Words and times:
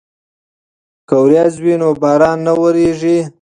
که 1.07 1.15
وریځ 1.23 1.53
وي 1.63 1.73
نو 1.81 1.89
باران 2.01 2.37
نه 2.47 2.53
وریږي. 2.59 3.17